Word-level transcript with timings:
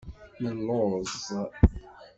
Nelluẓ. 0.41 1.11